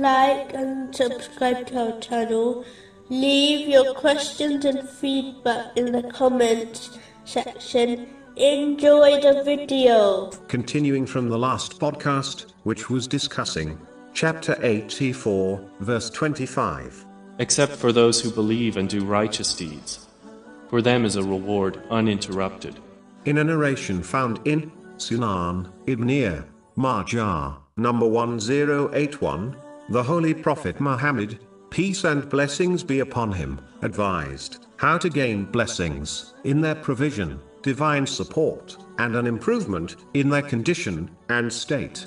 [0.00, 2.64] like and subscribe to our channel.
[3.08, 8.08] Leave your questions and feedback in the comments section.
[8.36, 10.30] Enjoy the video.
[10.48, 13.78] Continuing from the last podcast, which was discussing
[14.14, 17.06] chapter 84, verse 25.
[17.38, 20.06] except for those who believe and do righteous deeds.
[20.68, 22.78] For them is a reward uninterrupted.
[23.24, 26.44] In a narration found in Sunan Ibn
[26.76, 29.56] Majah, number 1081,
[29.88, 31.38] the Holy Prophet Muhammad,
[31.70, 38.06] peace and blessings be upon him, advised how to gain blessings in their provision, divine
[38.06, 42.06] support, and an improvement in their condition and state.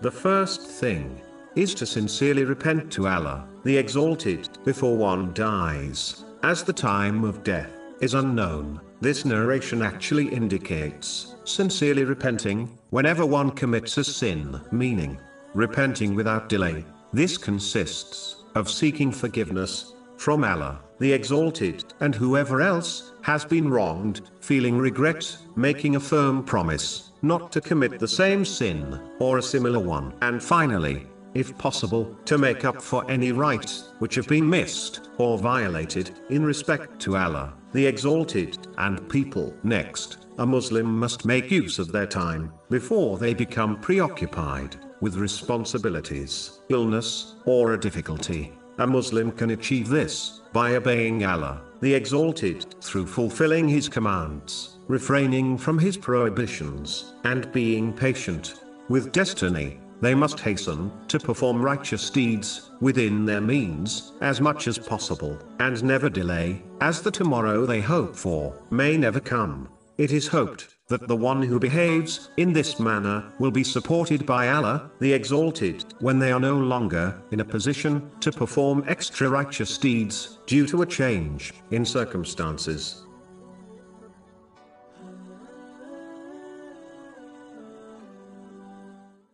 [0.00, 1.20] The first thing
[1.54, 7.44] is to sincerely repent to Allah, the Exalted, before one dies, as the time of
[7.44, 8.80] death is unknown.
[9.00, 15.18] This narration actually indicates sincerely repenting whenever one commits a sin, meaning
[15.54, 16.84] repenting without delay.
[17.12, 24.30] This consists of seeking forgiveness from Allah, the Exalted, and whoever else has been wronged,
[24.40, 29.78] feeling regret, making a firm promise not to commit the same sin or a similar
[29.78, 35.08] one, and finally, if possible, to make up for any rights which have been missed
[35.18, 39.54] or violated in respect to Allah, the Exalted, and people.
[39.62, 46.60] Next, a Muslim must make use of their time before they become preoccupied with responsibilities,
[46.68, 48.52] illness, or a difficulty.
[48.78, 55.58] A Muslim can achieve this by obeying Allah, the Exalted, through fulfilling His commands, refraining
[55.58, 58.54] from His prohibitions, and being patient
[58.88, 64.76] with destiny they must hasten to perform righteous deeds within their means as much as
[64.76, 69.68] possible, and never delay, as the tomorrow they hope for may never come.
[69.98, 74.48] It is hoped that the one who behaves in this manner will be supported by
[74.48, 79.78] Allah, the Exalted, when they are no longer in a position to perform extra righteous
[79.78, 83.06] deeds due to a change in circumstances.